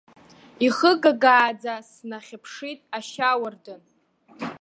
Ихыгагааӡа 0.65 1.75
снахьԥшит 1.89 2.79
ашьауардын. 2.97 3.81